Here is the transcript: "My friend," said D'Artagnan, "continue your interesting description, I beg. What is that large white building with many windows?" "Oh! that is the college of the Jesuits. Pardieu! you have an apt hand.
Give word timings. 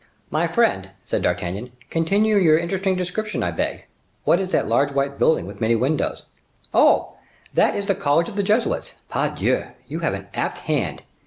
"My 0.31 0.47
friend," 0.47 0.89
said 1.05 1.21
D'Artagnan, 1.21 1.73
"continue 1.91 2.37
your 2.37 2.57
interesting 2.57 2.95
description, 2.95 3.43
I 3.43 3.51
beg. 3.51 3.85
What 4.23 4.39
is 4.39 4.49
that 4.49 4.67
large 4.67 4.91
white 4.93 5.19
building 5.19 5.45
with 5.45 5.61
many 5.61 5.75
windows?" 5.75 6.23
"Oh! 6.73 7.17
that 7.53 7.75
is 7.75 7.85
the 7.85 7.93
college 7.93 8.27
of 8.27 8.35
the 8.35 8.41
Jesuits. 8.41 8.93
Pardieu! 9.09 9.73
you 9.87 9.99
have 9.99 10.15
an 10.15 10.25
apt 10.33 10.57
hand. 10.65 11.03